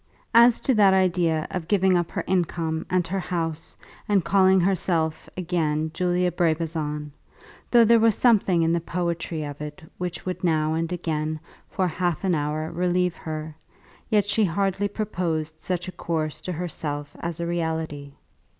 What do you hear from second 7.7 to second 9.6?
there was something in the poetry